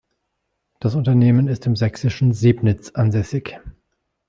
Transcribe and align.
Das 0.79 0.95
Unternehmen 0.95 1.47
ist 1.47 1.67
im 1.67 1.75
sächsischen 1.75 2.33
Sebnitz 2.33 2.89
ansässig. 2.95 3.59